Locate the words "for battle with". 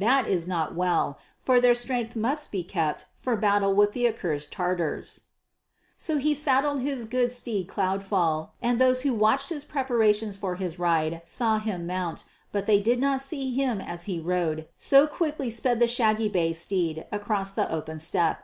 3.16-3.96